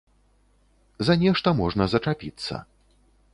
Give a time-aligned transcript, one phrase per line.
[1.09, 2.55] За нешта можна зачапіцца.